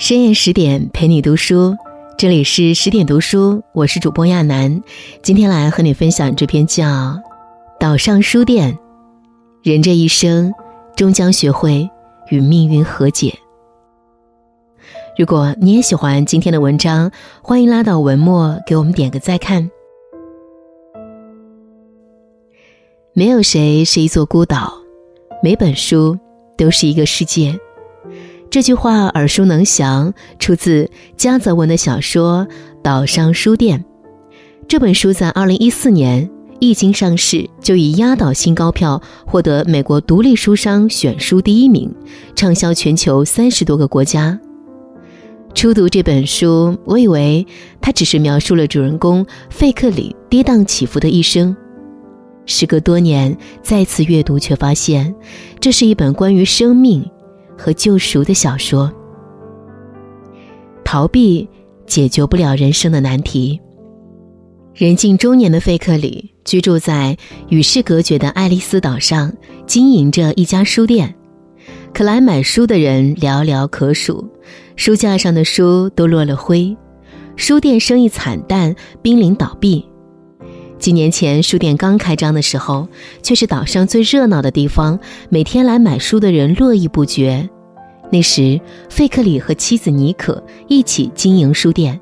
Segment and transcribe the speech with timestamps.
[0.00, 1.76] 深夜十点陪你读书，
[2.16, 4.82] 这里是十点读书，我是主播亚楠。
[5.22, 6.86] 今天来和你分享这篇叫
[7.78, 8.72] 《岛上书店》，
[9.62, 10.54] 人这一生
[10.96, 11.88] 终将学会
[12.30, 13.38] 与命运和解。
[15.18, 17.12] 如果你也喜欢今天的文章，
[17.42, 19.70] 欢迎拉到文末给我们点个再看。
[23.12, 24.72] 没有谁是一座孤岛，
[25.42, 26.18] 每本书
[26.60, 27.58] 都是一个世界。
[28.50, 32.46] 这句话耳熟能详，出自加泽文的小说
[32.82, 33.78] 《岛上书店》。
[34.68, 36.28] 这本书在二零一四年
[36.58, 41.94] 一经上市，就以压倒性高票获得美国独立书商选书第一名，
[42.36, 44.38] 畅销全球三十多个国家。
[45.54, 47.46] 初读这本书，我以为
[47.80, 51.56] 它只是描述了主人公费克里跌宕起伏的一生。
[52.46, 55.14] 时隔多年再次阅读，却发现
[55.60, 57.04] 这是一本关于生命。
[57.62, 58.90] 和救赎的小说，
[60.82, 61.46] 逃避
[61.84, 63.60] 解决不了人生的难题。
[64.74, 67.14] 人近中年的费克里居住在
[67.50, 69.30] 与世隔绝的爱丽丝岛上，
[69.66, 71.14] 经营着一家书店。
[71.92, 74.26] 可来买书的人寥寥可数，
[74.74, 76.74] 书架上的书都落了灰，
[77.36, 79.86] 书店生意惨淡，濒临倒闭。
[80.80, 82.88] 几年前，书店刚开张的时候，
[83.22, 87.48] 却是岛上最热闹的地方，每天来买书的人络绎不绝。
[88.10, 92.00] 那时，费克里和妻子妮可一起经营书店。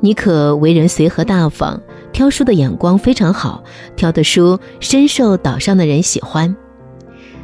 [0.00, 1.80] 妮可为人随和大方，
[2.12, 3.62] 挑书的眼光非常好，
[3.94, 6.54] 挑的书深受岛上的人喜欢。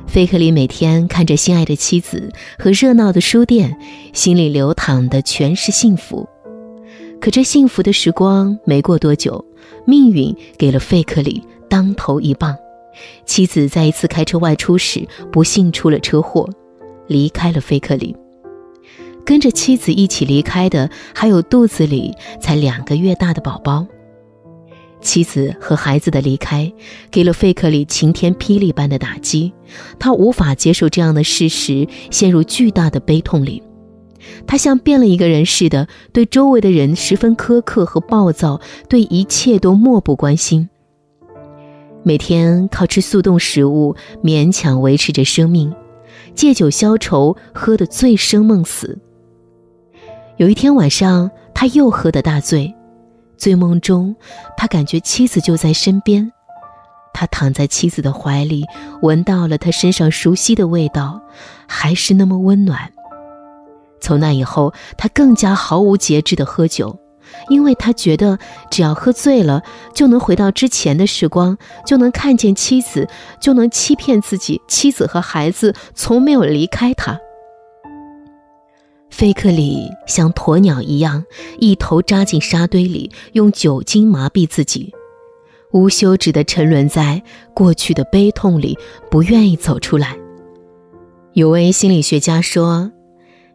[0.08, 3.78] 费克里每天看着心爱的妻子和热闹的书店，
[4.12, 6.28] 心里流淌的全是幸福。
[7.20, 9.44] 可这幸福的时光没过多久。
[9.84, 12.56] 命运给了费克里当头一棒，
[13.24, 16.48] 妻子在一次开车外出时不幸出了车祸，
[17.06, 18.16] 离开了费克里。
[19.24, 23.86] 跟着妻子一起离开的还有肚子里才两个月大的宝宝。
[25.00, 26.72] 妻子和孩子的离开
[27.10, 29.52] 给了费克里晴天霹雳般的打击，
[29.98, 33.62] 他无法接受这样的事实，陷入巨大的悲痛里。
[34.46, 40.68] 他像变了一个人似的，对周围的人十分苛刻和暴躁，对一切都漠不关心。
[42.02, 45.74] 每天靠吃速冻食物勉强维持着生命，
[46.34, 48.98] 借酒消愁，喝得醉生梦死。
[50.36, 52.72] 有一天晚上，他又喝得大醉，
[53.36, 54.14] 醉梦中，
[54.56, 56.30] 他感觉妻子就在身边，
[57.12, 58.64] 他躺在妻子的怀里，
[59.02, 61.20] 闻到了她身上熟悉的味道，
[61.66, 62.92] 还是那么温暖。
[64.06, 66.96] 从那以后，他更加毫无节制地喝酒，
[67.48, 68.38] 因为他觉得
[68.70, 69.60] 只要喝醉了，
[69.92, 73.08] 就能回到之前的时光，就能看见妻子，
[73.40, 77.18] 就能欺骗自己，妻子和孩子从没有离开他。
[79.10, 81.24] 费克里像鸵鸟一样，
[81.58, 84.94] 一头扎进沙堆里，用酒精麻痹自己，
[85.72, 87.20] 无休止地沉沦在
[87.52, 88.78] 过去的悲痛里，
[89.10, 90.16] 不愿意走出来。
[91.32, 92.92] 有位心理学家说。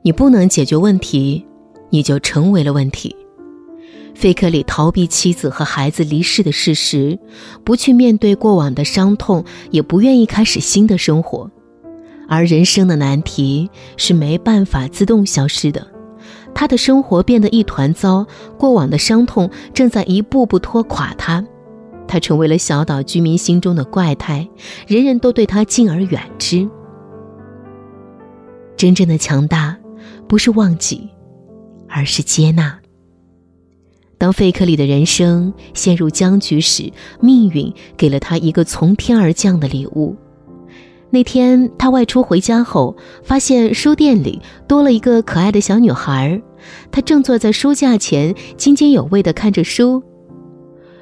[0.04, 1.46] 你不能解决问题，
[1.90, 3.16] 你就成为了问题。
[4.16, 7.18] 费克里逃避妻子和孩子离世的事实，
[7.64, 11.50] 不去面对过往的伤痛，也不愿意开始新的生活。
[12.28, 15.86] 而人生的难题是没办法自动消失的，
[16.54, 18.26] 他的生活变得一团糟，
[18.58, 21.44] 过往的伤痛正在一步步拖垮他。
[22.08, 24.48] 他成为了小岛居民心中的怪胎，
[24.88, 26.70] 人人都对他敬而远之。
[28.76, 29.78] 真正的强大。
[30.32, 31.10] 不是忘记，
[31.90, 32.80] 而是接纳。
[34.18, 40.16] 当费克里的人生陷入僵局时，命运给了他一个从天而降的礼物。
[41.10, 46.42] 那天他外出回家后，发现书店里多了一个可爱的小女孩，
[46.94, 50.02] 她正坐在书架前津津有味地看着书。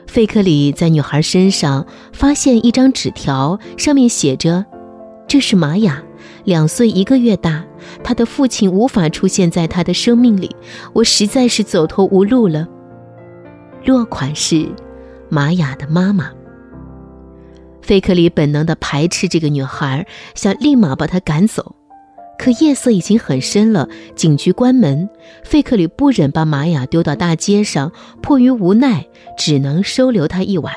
[0.08, 4.66] 费克里在女孩身上发现一张纸条，上面写着
[5.30, 6.04] ：“这是玛雅。”
[6.50, 7.64] 两岁一个月大，
[8.04, 10.50] 他的父亲无法出现在他的生命里，
[10.94, 12.68] 我实在是走投无路了。
[13.86, 14.68] 落款是
[15.30, 16.32] 玛雅的妈妈。
[17.84, 21.76] 费克里本能地排斥这个女孩，想立马把她赶走，
[22.40, 25.08] 可夜色已经很深了，警局关门，
[25.44, 27.92] 费克里不忍把玛雅丢到大街上，
[28.24, 29.06] 迫于无奈，
[29.38, 30.74] 只能收留她一晚。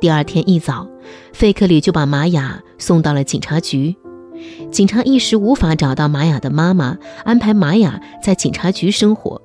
[0.00, 0.88] 第二天一早，
[1.34, 3.94] 费克里就把玛雅送到了警察局。
[4.70, 9.40] 警察一时无法找到玛雅的妈妈，安排玛雅在警察局生活。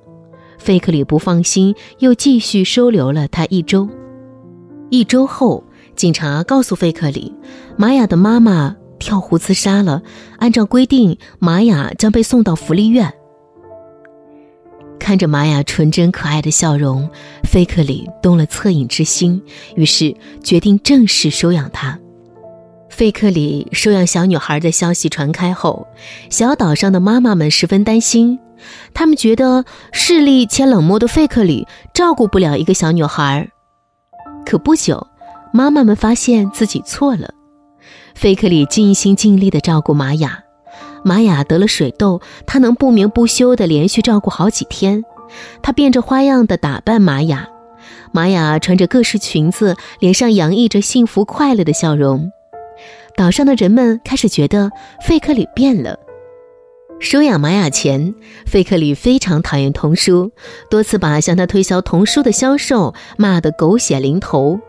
[0.58, 3.88] 费克里不放心，又继续收留了她一周。
[4.90, 5.62] 一周后，
[5.94, 7.32] 警察告诉费克里，
[7.76, 10.02] 玛雅的妈妈跳湖自杀了。
[10.38, 13.12] 按照规定，玛雅将被送到福利院。
[14.98, 17.08] 看着玛雅纯真可爱的笑容，
[17.44, 19.40] 菲克里动了恻隐之心，
[19.76, 21.98] 于是决定正式收养她。
[22.98, 25.86] 费克里收养小女孩的消息传开后，
[26.30, 28.40] 小岛上的妈妈们十分担心，
[28.92, 31.64] 他们觉得势利且冷漠的费克里
[31.94, 33.48] 照顾不了一个小女孩。
[34.44, 35.06] 可不久，
[35.52, 37.30] 妈妈们发现自己错了。
[38.16, 40.42] 费克里尽心尽力地照顾玛雅，
[41.04, 45.04] 玛雅得了水痘，他能不眠不休地连续照顾好几天。
[45.62, 47.48] 他变着花样地打扮玛雅，
[48.10, 52.32] 玛雅穿着各式裙子，脸上洋溢着幸福快乐的笑容。
[53.18, 54.70] 岛上的人们开始觉得
[55.04, 55.98] 费克里变了。
[57.00, 58.14] 收养玛雅前，
[58.46, 60.30] 费克里非常讨厌童书，
[60.70, 64.60] 多次把向他推销童书的销售骂得狗血淋头。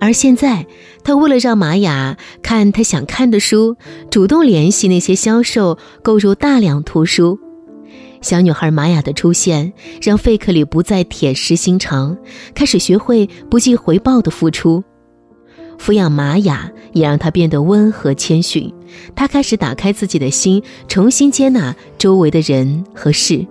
[0.00, 0.66] 而现在，
[1.04, 3.76] 他为了让玛雅看他想看的书，
[4.10, 7.38] 主动联系那些销售购入大量图书。
[8.20, 9.72] 小女孩玛雅的出现，
[10.02, 12.16] 让费克里不再铁石心肠，
[12.52, 14.82] 开始学会不计回报的付出。
[15.78, 18.72] 抚养玛雅也让他变得温和谦逊，
[19.14, 23.46] 他开始打开自己的心，重新接纳周围的人和事。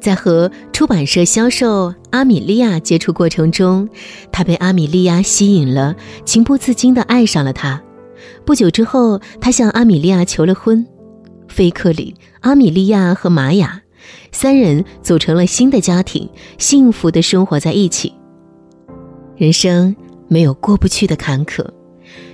[0.00, 3.88] 在和出版社销售阿米莉亚接触过程中，
[4.32, 5.94] 他被阿米莉亚吸引了，
[6.24, 7.80] 情不自禁地爱上了她。
[8.44, 10.84] 不久之后，他向阿米莉亚求了婚。
[11.46, 13.82] 菲克里、阿米莉亚和玛雅
[14.32, 16.28] 三人组成了新的家庭，
[16.58, 18.12] 幸福地生活在一起。
[19.36, 19.94] 人生。
[20.32, 21.62] 没有过不去的坎坷，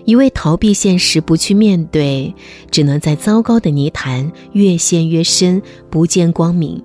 [0.05, 2.33] 一味逃避现实，不去面对，
[2.71, 5.61] 只能在糟糕的泥潭越陷越深，
[5.91, 6.81] 不见光明。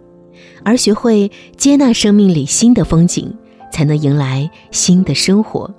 [0.63, 3.31] 而学会接纳生命里新的风景，
[3.71, 5.71] 才能迎来新的生活。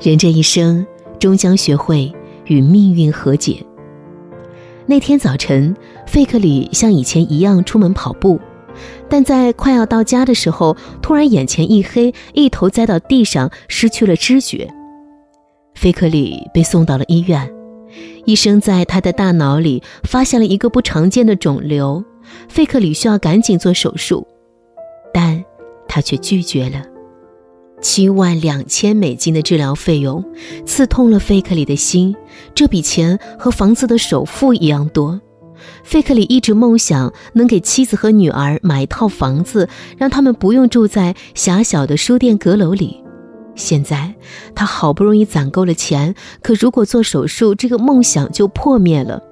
[0.00, 0.84] 人这一生，
[1.20, 2.12] 终将学会
[2.46, 3.64] 与命运和解。
[4.86, 5.72] 那天早晨，
[6.04, 8.40] 费克里像以前一样出门跑步。
[9.08, 14.68] 但在快要到家的时候，突然眼前一黑，一头栽到地上，失去了知觉。
[15.74, 17.52] 菲克里被送到了医院，
[18.24, 22.04] 医生在他的大脑里发现了一个不常见的肿瘤，
[22.48, 24.26] 费克里需要赶紧做手术，
[25.12, 25.44] 但
[25.88, 26.82] 他却拒绝了。
[27.82, 30.24] 七万两千美金的治疗费用，
[30.64, 32.16] 刺痛了费克里的心，
[32.54, 35.20] 这笔钱和房子的首付一样多。
[35.82, 39.68] 费克里一直梦想能给妻子和女儿买一套房子，
[39.98, 43.02] 让他们不用住在狭小的书店阁楼里。
[43.54, 44.12] 现在
[44.54, 49.22] 他好不容易攒够了钱，可如果做手术，这个梦想就破灭了。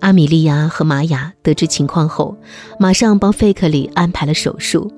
[0.00, 2.36] 阿米莉亚和玛雅得知情况后，
[2.78, 4.92] 马上帮费克里安排了手术。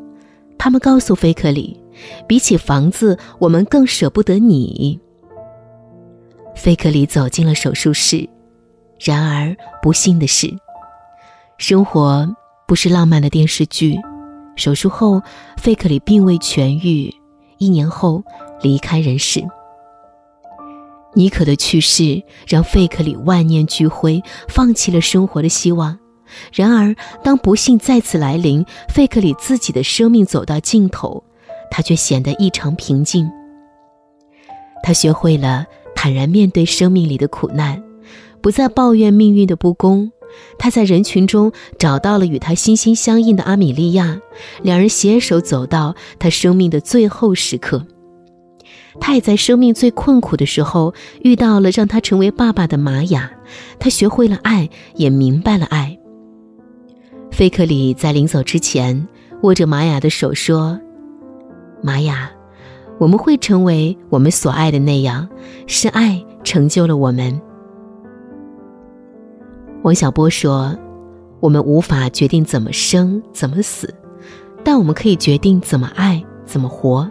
[0.58, 1.78] 他们告诉费克里，
[2.26, 4.98] 比起房子，我们更舍不得你。
[6.56, 8.28] 费克里走进了手术室。
[8.98, 10.56] 然而，不幸的是，
[11.58, 12.26] 生活
[12.66, 13.96] 不是浪漫的电视剧。
[14.56, 15.22] 手术后，
[15.58, 17.14] 费克里并未痊愈，
[17.58, 18.24] 一年后
[18.62, 19.44] 离开人世。
[21.12, 25.98] 妮可的去世让费克里万念俱灰，放弃了生活的希望。
[26.52, 31.22] 然而，当不幸再次来临，费克里自己的生命走到尽头，
[31.70, 33.30] 他却显得异常平静。
[34.82, 37.82] 他学会了坦然面对生命里的苦难。
[38.40, 40.10] 不再抱怨命运的不公，
[40.58, 44.20] 他在人群中找到了与他心心相印的阿米莉亚，
[44.62, 47.84] 两人携手走到他生命的最后时刻。
[48.98, 53.30] 他也在生命最困苦的时候遇到了让他成为爸爸的玛雅，
[53.78, 55.98] 他学会了爱，也明白了爱。
[57.30, 59.06] 菲克里在临走之前
[59.42, 60.80] 握着玛雅的手说
[61.82, 62.30] ：“玛雅，
[62.98, 65.28] 我们会成为我们所爱的那样，
[65.66, 67.38] 是爱成就了我们。”
[69.86, 70.76] 王小波说
[71.38, 73.94] ：“我们无法决定怎么生怎么死，
[74.64, 77.08] 但我们可以决定怎么爱怎么活。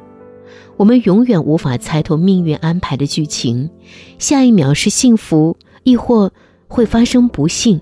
[0.76, 3.70] 我们永远无法猜透命运安排的剧情，
[4.20, 6.30] 下一秒是幸福，亦或
[6.68, 7.80] 会发生不幸。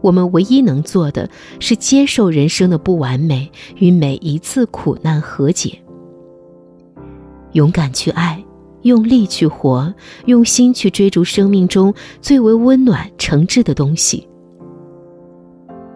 [0.00, 1.28] 我们唯一能做的
[1.60, 5.78] 是接受人生的不完美，与每一次苦难和解，
[7.52, 8.42] 勇敢去爱。”
[8.84, 9.92] 用力去活，
[10.24, 14.26] 用心去追逐生命中最为温暖、诚挚的东西。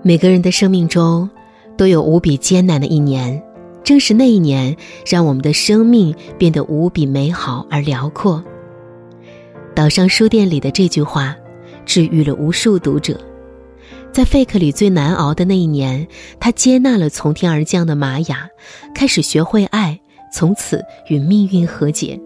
[0.03, 1.29] 每个人的生命中
[1.77, 3.43] 都有无比艰难的一年，
[3.85, 4.77] 正是那一年，
[5.07, 8.43] 让我们的生命变得无比美好而辽阔。
[9.75, 11.37] 岛上书店里的这句话，
[11.85, 13.19] 治愈了无数读者。
[14.11, 16.07] 在费克里最难熬的那一年，
[16.41, 18.49] 他接纳了从天而降的玛雅，
[18.95, 20.01] 开始学会爱，
[20.33, 22.19] 从此与命运和解。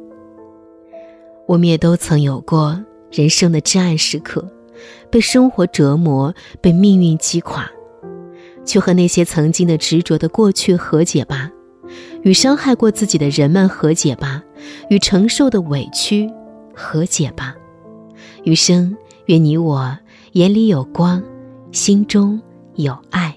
[1.52, 4.50] 我们也都曾有过人生的至暗时刻，
[5.10, 7.70] 被生活折磨，被命运击垮，
[8.64, 11.50] 去和那些曾经的执着的过去和解吧，
[12.22, 14.42] 与伤害过自己的人们和解吧，
[14.88, 16.26] 与承受的委屈
[16.74, 17.54] 和解吧。
[18.44, 19.98] 余生，愿你我
[20.32, 21.22] 眼里有光，
[21.70, 22.40] 心中
[22.76, 23.36] 有爱。